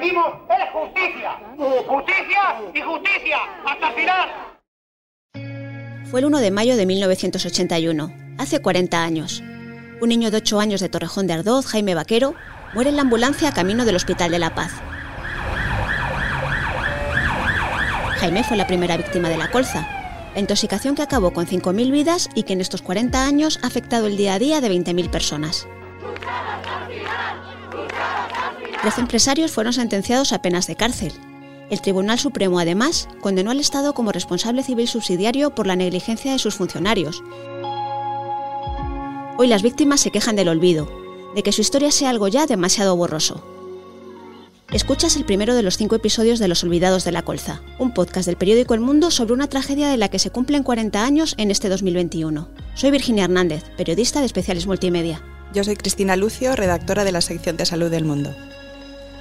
[0.00, 1.38] es justicia.
[1.86, 3.88] Justicia y justicia hasta.
[6.10, 9.42] Fue el 1 de mayo de 1981, hace 40 años.
[10.00, 12.34] Un niño de 8 años de Torrejón de Ardoz, Jaime Vaquero,
[12.74, 14.72] muere en la ambulancia a camino del Hospital de la Paz.
[18.20, 19.86] Jaime fue la primera víctima de la colza,
[20.34, 24.06] la intoxicación que acabó con 5.000 vidas y que en estos 40 años ha afectado
[24.06, 25.68] el día a día de 20.000 personas.
[28.82, 31.12] Trece empresarios fueron sentenciados a penas de cárcel.
[31.68, 36.38] El Tribunal Supremo, además, condenó al Estado como responsable civil subsidiario por la negligencia de
[36.38, 37.22] sus funcionarios.
[39.36, 40.88] Hoy las víctimas se quejan del olvido,
[41.34, 43.44] de que su historia sea algo ya demasiado borroso.
[44.72, 48.26] Escuchas el primero de los cinco episodios de Los Olvidados de la Colza, un podcast
[48.26, 51.50] del periódico El Mundo sobre una tragedia de la que se cumplen 40 años en
[51.50, 52.48] este 2021.
[52.74, 55.22] Soy Virginia Hernández, periodista de Especiales Multimedia.
[55.54, 58.34] Yo soy Cristina Lucio, redactora de la sección de Salud del Mundo.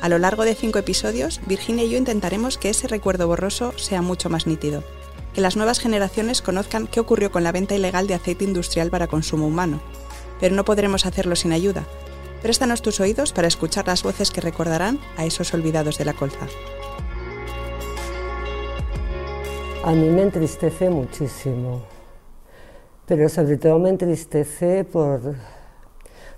[0.01, 4.01] A lo largo de cinco episodios, Virginia y yo intentaremos que ese recuerdo borroso sea
[4.01, 4.83] mucho más nítido,
[5.33, 9.07] que las nuevas generaciones conozcan qué ocurrió con la venta ilegal de aceite industrial para
[9.07, 9.81] consumo humano.
[10.39, 11.85] Pero no podremos hacerlo sin ayuda,
[12.41, 16.47] Préstanos tus oídos para escuchar las voces que recordarán a esos olvidados de la colza.
[19.83, 21.81] A mí me entristece muchísimo,
[23.05, 25.35] pero sobre todo me entristece por,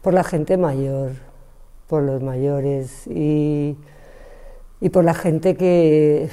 [0.02, 1.12] por la gente mayor,
[1.90, 3.76] por los mayores y,
[4.80, 6.30] y por la gente que,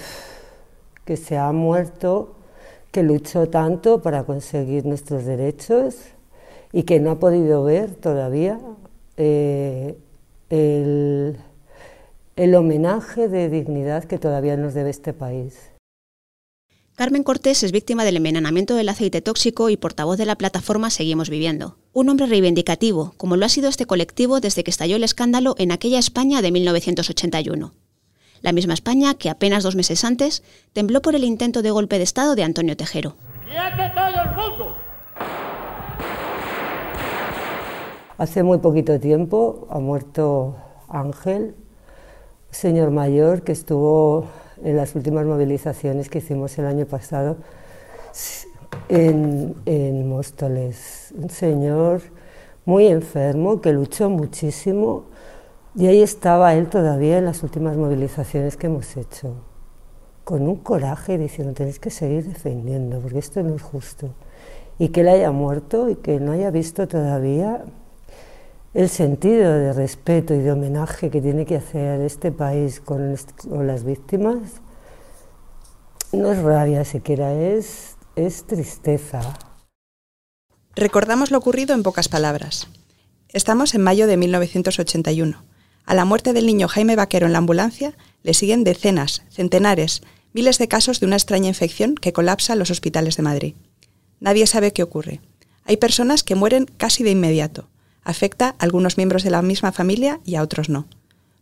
[1.07, 2.37] que se ha muerto,
[2.93, 5.97] que luchó tanto para conseguir nuestros derechos
[6.73, 8.61] y que no ha podido ver todavía
[9.17, 9.97] eh,
[10.51, 11.39] el,
[12.37, 15.71] el homenaje de dignidad que todavía nos debe este país.
[16.97, 21.31] Carmen Cortés es víctima del envenenamiento del aceite tóxico y portavoz de la plataforma Seguimos
[21.31, 21.79] Viviendo.
[21.97, 25.73] Un hombre reivindicativo, como lo ha sido este colectivo desde que estalló el escándalo en
[25.73, 27.73] aquella España de 1981.
[28.43, 30.43] La misma España que apenas dos meses antes
[30.75, 33.17] tembló por el intento de golpe de Estado de Antonio Tejero.
[33.95, 34.77] todo el mundo!
[38.19, 40.55] Hace muy poquito tiempo ha muerto
[40.91, 41.55] Ángel,
[42.51, 44.27] señor mayor que estuvo
[44.63, 47.39] en las últimas movilizaciones que hicimos el año pasado
[48.89, 51.15] en, en Móstoles.
[51.17, 52.03] Un señor
[52.65, 55.05] muy enfermo que luchó muchísimo
[55.77, 59.35] y ahí estaba él todavía en las últimas movilizaciones que hemos hecho,
[60.25, 64.11] con un coraje diciendo tenéis que seguir defendiendo porque esto no es justo.
[64.79, 67.65] Y que él haya muerto y que no haya visto todavía
[68.77, 73.15] el sentido de respeto y de homenaje que tiene que hacer este país con,
[73.67, 74.37] las víctimas
[76.13, 79.39] no es rabia siquiera, es, es tristeza.
[80.75, 82.67] Recordamos lo ocurrido en pocas palabras.
[83.29, 85.45] Estamos en mayo de 1981.
[85.85, 90.59] A la muerte del niño Jaime Vaquero en la ambulancia le siguen decenas, centenares, miles
[90.59, 93.55] de casos de una extraña infección que colapsa los hospitales de Madrid.
[94.19, 95.21] Nadie sabe qué ocurre.
[95.65, 97.69] Hay personas que mueren casi de inmediato
[98.07, 100.87] afecta a algunos miembros de la misma familia y a otros no.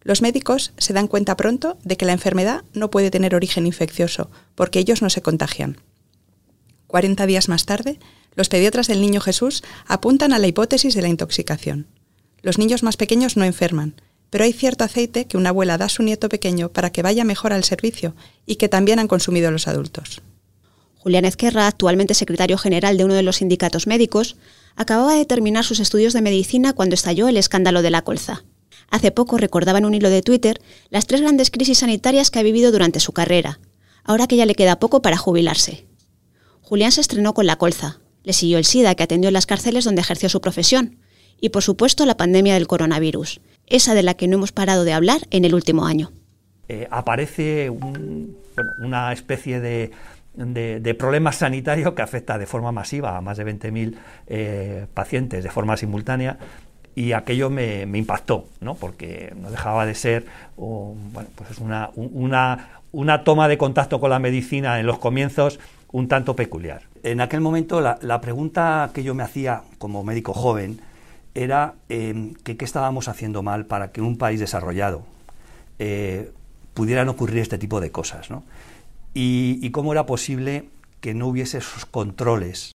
[0.03, 4.31] Los médicos se dan cuenta pronto de que la enfermedad no puede tener origen infeccioso,
[4.55, 5.77] porque ellos no se contagian.
[6.95, 7.99] 40 días más tarde,
[8.37, 11.89] los pediatras del niño Jesús apuntan a la hipótesis de la intoxicación.
[12.41, 14.01] Los niños más pequeños no enferman,
[14.31, 17.25] pero hay cierto aceite que una abuela da a su nieto pequeño para que vaya
[17.25, 18.15] mejor al servicio
[18.47, 20.23] y que también han consumido los adultos.
[20.95, 24.37] Julián Ezquerra, actualmente secretario general de uno de los sindicatos médicos,
[24.77, 28.45] acababa de terminar sus estudios de medicina cuando estalló el escándalo de la colza.
[28.89, 32.45] Hace poco recordaba en un hilo de Twitter las tres grandes crisis sanitarias que ha
[32.45, 33.59] vivido durante su carrera,
[34.05, 35.89] ahora que ya le queda poco para jubilarse.
[36.65, 39.85] Julián se estrenó con la colza, le siguió el SIDA que atendió en las cárceles
[39.85, 40.97] donde ejerció su profesión,
[41.39, 44.95] y por supuesto la pandemia del coronavirus, esa de la que no hemos parado de
[44.95, 46.11] hablar en el último año.
[46.71, 47.71] Eh, aparece
[48.79, 49.91] una especie de,
[50.99, 53.95] problemas sanitarios que afecta de forma masiva a más de 20.000
[54.27, 56.39] eh, pacientes de forma simultánea
[56.95, 58.75] y aquello me, impactó, ¿no?
[58.75, 60.25] porque no dejaba de ser
[60.57, 61.91] bueno, pues una,
[62.93, 65.59] una, toma de contacto con la medicina en los comienzos
[65.95, 66.83] un tanto peculiar.
[67.05, 70.81] En aquel momento la, pregunta que yo me hacía como médico joven
[71.35, 75.05] era que qué estábamos haciendo mal para que en un país desarrollado
[75.79, 76.33] eh,
[76.75, 78.29] pudieran ocurrir este tipo de cosas.
[78.29, 78.43] ¿no?
[79.15, 80.65] y, cómo era posible
[81.01, 82.73] que no hubiese esos controles.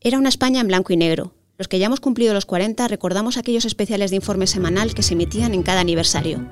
[0.00, 1.32] Era una España en blanco y negro.
[1.58, 5.14] Los que ya hemos cumplido los 40 recordamos aquellos especiales de informe semanal que se
[5.14, 6.44] emitían en cada aniversario.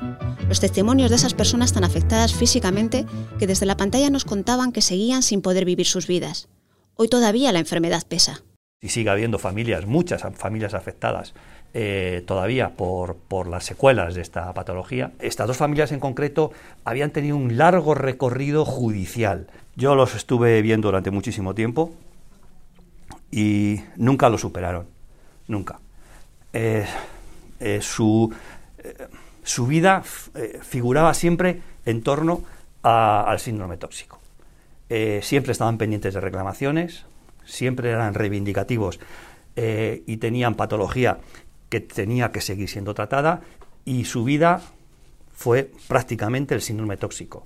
[0.48, 3.06] Los testimonios de esas personas tan afectadas físicamente
[3.38, 6.48] que desde la pantalla nos contaban que seguían sin poder vivir sus vidas.
[6.96, 8.42] Hoy todavía la enfermedad pesa.
[8.80, 11.32] Y sigue habiendo familias, muchas familias afectadas
[11.72, 15.12] eh, todavía por, por, las secuelas de esta patología.
[15.18, 16.52] Estas dos familias en concreto
[16.84, 19.48] habían tenido un largo recorrido judicial.
[19.74, 21.92] Yo los estuve viendo durante muchísimo tiempo
[23.30, 24.86] y nunca lo superaron,
[25.48, 25.80] nunca.
[26.52, 26.86] Eh,
[27.58, 28.32] eh, su,
[29.44, 30.02] su, vida
[30.62, 32.42] figuraba siempre en torno
[32.82, 34.20] al síndrome tóxico.
[35.22, 37.06] siempre estaban pendientes de reclamaciones,
[37.44, 39.00] siempre eran reivindicativos
[39.56, 41.18] eh, y tenían patología
[41.68, 43.42] que tenía que seguir siendo tratada
[43.84, 44.62] y su vida
[45.32, 47.44] fue prácticamente el síndrome tóxico.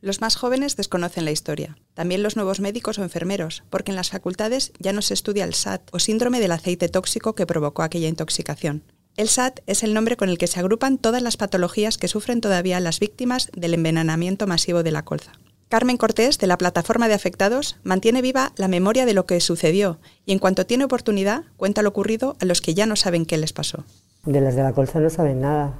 [0.00, 4.10] Los más jóvenes desconocen la historia, también los nuevos médicos o enfermeros, porque en las
[4.10, 8.08] facultades ya no se estudia el SAT o síndrome del aceite tóxico que provocó aquella
[8.08, 8.82] intoxicación.
[9.18, 12.40] El SAT es el nombre con el que se agrupan todas las patologías que sufren
[12.40, 15.32] todavía las víctimas del envenenamiento masivo de la colza.
[15.68, 19.98] Carmen Cortés, de la Plataforma de Afectados, mantiene viva la memoria de lo que sucedió
[20.24, 23.36] y en cuanto tiene oportunidad cuenta lo ocurrido a los que ya no saben qué
[23.36, 23.84] les pasó.
[24.24, 25.74] De las de la colza no saben nada.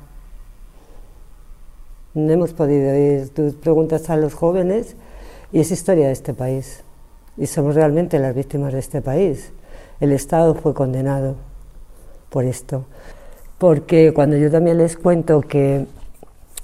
[2.13, 3.31] No hemos podido ir.
[3.31, 4.95] Tú preguntas a los jóvenes
[5.53, 6.85] y es historia de este país.
[7.39, 9.53] Y somos realmente las víctimas de este país.
[10.01, 11.37] El Estado fue condenado
[12.29, 12.85] por esto.
[13.63, 15.87] Porque cuando yo también les cuento que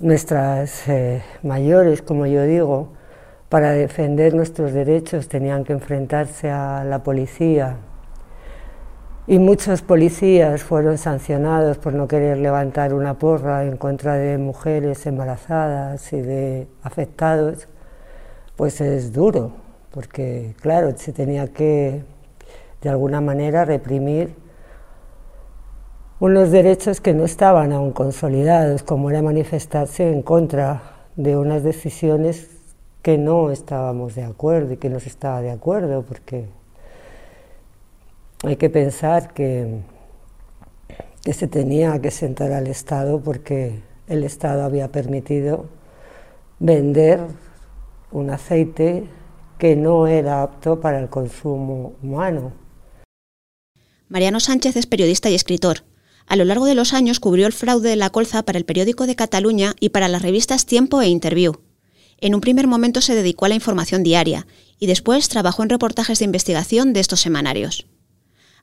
[0.00, 2.88] nuestras eh, mayores, como yo digo,
[3.48, 7.76] para defender nuestros derechos tenían que enfrentarse a la policía.
[9.28, 15.06] Y muchos policías fueron sancionados por no querer levantar una porra en contra de mujeres
[15.06, 17.68] embarazadas y de afectados,
[18.56, 19.52] pues es duro,
[19.92, 22.02] porque claro, se tenía que
[22.82, 24.47] de alguna manera reprimir
[26.20, 32.48] unos derechos que no estaban aún consolidados, como era manifestarse en contra de unas decisiones
[33.02, 36.46] que no estábamos de acuerdo y que no se estaba de acuerdo, porque
[38.44, 39.80] hay que pensar que,
[41.22, 45.66] que se tenía que sentar al Estado porque el Estado había permitido
[46.58, 47.20] vender
[48.10, 49.04] un aceite
[49.58, 52.52] que no era apto para el consumo humano.
[54.08, 55.87] Mariano Sánchez es periodista y escritor.
[56.28, 59.06] A lo largo de los años cubrió el fraude de la colza para el periódico
[59.06, 61.54] de Cataluña y para las revistas Tiempo e Interview.
[62.20, 64.46] En un primer momento se dedicó a la información diaria
[64.78, 67.86] y después trabajó en reportajes de investigación de estos semanarios.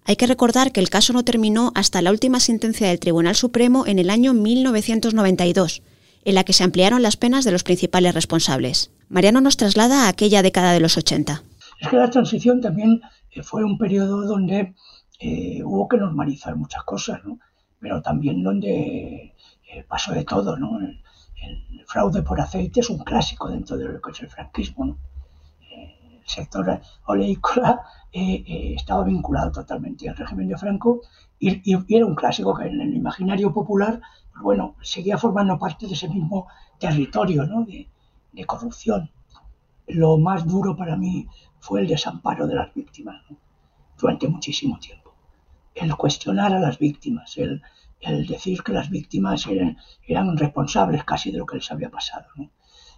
[0.03, 3.87] Hay que recordar que el caso no terminó hasta la última sentencia del Tribunal Supremo
[3.87, 5.81] en el año 1992,
[6.23, 8.91] en la que se ampliaron las penas de los principales responsables.
[9.09, 11.41] Mariano nos traslada a aquella década de los 80.
[11.81, 13.01] Es que la transición también
[13.31, 14.75] eh, fue un periodo donde
[15.19, 17.39] eh, hubo que normalizar muchas cosas, ¿no?
[17.85, 19.35] Pero también donde
[19.71, 20.57] eh, pasó de todo.
[20.57, 24.97] el fraude por aceite es un clásico dentro de lo que es el franquismo.
[25.69, 31.01] Eh, el sector oleícola eh, estaba vinculado totalmente al régimen de Franco
[31.37, 31.61] y,
[31.95, 34.01] era un clásico que en el imaginario popular,
[34.31, 36.47] pues bueno, seguía formando parte de ese mismo
[36.79, 39.11] territorio de, corrupción.
[39.85, 41.27] Lo más duro para mí
[41.59, 43.21] fue el desamparo de las víctimas
[43.95, 45.04] durante muchísimo tiempo.
[45.75, 47.61] El cuestionar a las víctimas, el,
[48.05, 49.77] el decir que las víctimas eran,
[50.07, 52.27] eran responsables casi de lo que les había pasado.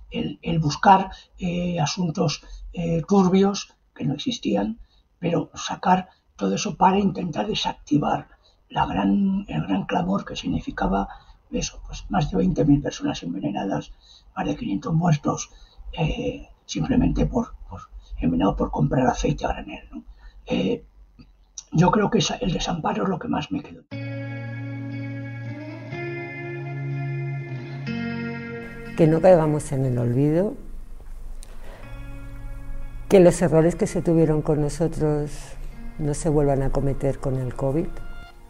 [0.09, 2.43] El, buscar eh, asuntos
[2.73, 4.79] eh, turbios que no existían,
[5.19, 8.27] pero sacar todo eso para intentar desactivar
[8.69, 11.09] la gran, el gran clamor que significaba
[11.51, 13.91] eso, pues más de 20.000 personas envenenadas,
[14.35, 15.49] más de 500 muertos,
[15.93, 17.81] eh, simplemente por, por,
[18.17, 19.89] envenenados por comprar aceite a granel.
[21.77, 23.83] Yo creo que el desamparo es lo que más me quedó.
[28.97, 30.55] que no caigamos en el olvido,
[33.09, 35.29] que los errores que se tuvieron con nosotros
[35.99, 37.85] no se vuelvan a cometer con el COVID,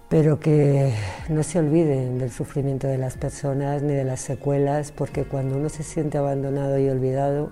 [0.07, 0.93] pero que
[1.27, 5.67] no se olviden del sufrimiento de las personas ni de las secuelas, porque cuando uno
[5.67, 7.50] se siente abandonado y olvidado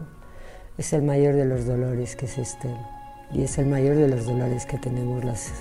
[0.77, 2.94] es el mayor de los dolores que existen
[3.33, 5.51] y es el mayor de los dolores que tenemos las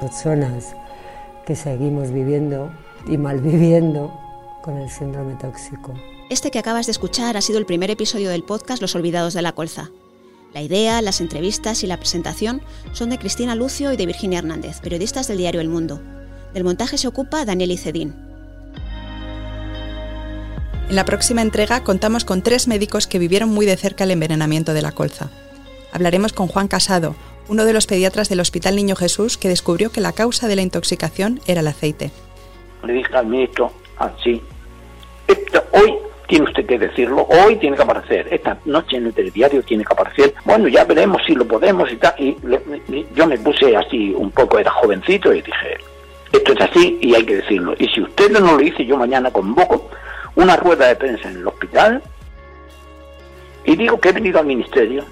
[0.00, 0.74] personas
[1.46, 2.70] que seguimos viviendo
[3.06, 4.12] y malviviendo
[4.62, 5.94] con el síndrome tóxico.
[6.30, 9.42] Este que acabas de escuchar ha sido el primer episodio del podcast Los Olvidados de
[9.42, 9.90] la Colza.
[10.52, 14.80] La idea, las entrevistas y la presentación son de Cristina Lucio y de Virginia Hernández,
[14.80, 16.00] periodistas del diario El Mundo.
[16.52, 18.14] Del montaje se ocupa Daniel Icedín.
[20.88, 24.72] En la próxima entrega contamos con tres médicos que vivieron muy de cerca el envenenamiento
[24.72, 25.30] de la colza.
[25.92, 27.14] Hablaremos con Juan Casado,
[27.48, 30.62] uno de los pediatras del Hospital Niño Jesús que descubrió que la causa de la
[30.62, 32.10] intoxicación era el aceite.
[32.84, 34.42] Le dije al ministro, así,
[35.72, 35.94] hoy
[36.28, 39.92] tiene usted que decirlo, hoy tiene que aparecer, esta noche en el telediario tiene que
[39.94, 42.36] aparecer, bueno, ya veremos si lo podemos y tal, y
[43.14, 45.78] yo me puse así un poco, era jovencito y dije,
[46.32, 47.74] Esto es así y hay que decirlo.
[47.78, 49.88] Y si usted no lo dice, yo mañana convoco
[50.36, 52.02] una rueda de prensa en el hospital
[53.64, 55.04] y digo que he venido al ministerio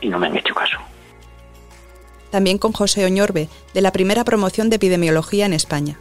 [0.00, 0.78] y no me han hecho caso.
[2.30, 5.98] También con José Oñorbe, de la primera promoción de epidemiología en España.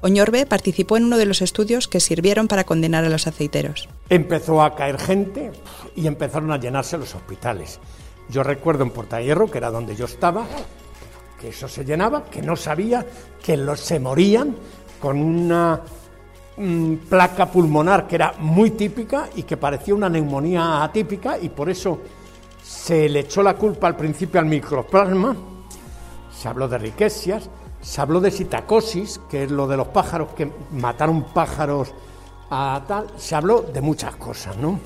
[0.00, 3.88] Oñorbe participó en uno de los estudios que sirvieron para condenar a los aceiteros.
[4.08, 5.50] Empezó a caer gente
[5.96, 7.80] y empezaron a llenarse los hospitales.
[8.28, 10.46] Yo recuerdo en Portahierro, que era donde yo estaba,
[11.40, 13.04] que eso se llenaba, que no sabía,
[13.42, 14.54] que los, se morían
[15.00, 15.80] con una
[16.56, 21.70] mm, placa pulmonar que era muy típica y que parecía una neumonía atípica y por
[21.70, 22.00] eso
[22.68, 25.34] se le echó la culpa al principio al microplasma,
[26.30, 27.48] se habló de riquecias,
[27.80, 31.94] se habló de sitacosis, que es lo de los pájaros, que mataron pájaros
[32.50, 34.78] a tal, se habló de muchas cosas, ¿no?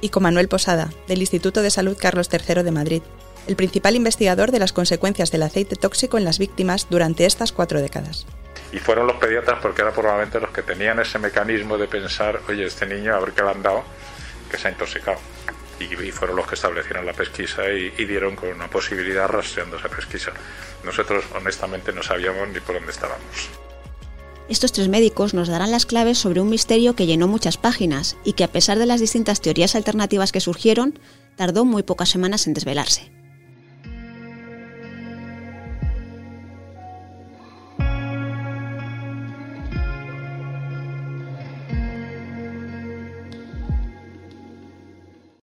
[0.00, 3.02] Y con Manuel Posada, del Instituto de Salud Carlos III de Madrid,
[3.48, 7.80] el principal investigador de las consecuencias del aceite tóxico en las víctimas durante estas cuatro
[7.80, 8.24] décadas.
[8.72, 12.66] Y fueron los pediatras porque eran probablemente los que tenían ese mecanismo de pensar, oye,
[12.66, 13.82] este niño, a ver qué le han dado,
[14.48, 15.18] que se ha intoxicado.
[15.80, 19.88] Y, fueron los que establecieron la pesquisa y, y dieron con una posibilidad rastreando esa
[19.88, 20.32] pesquisa.
[20.84, 23.48] Nosotros honestamente no sabíamos ni por dónde estábamos.
[24.50, 28.32] Estos tres médicos nos darán las claves sobre un misterio que llenó muchas páginas y
[28.32, 30.98] que a pesar de las distintas teorías alternativas que surgieron,
[31.36, 33.12] tardó muy pocas semanas en desvelarse.